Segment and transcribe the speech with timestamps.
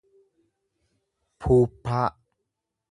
[1.39, 2.07] puuppaa